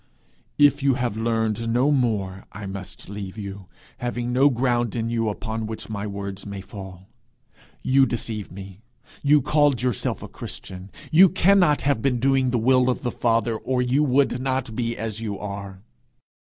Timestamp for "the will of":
12.49-13.03